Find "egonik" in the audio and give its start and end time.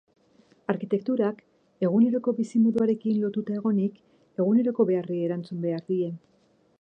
3.59-3.99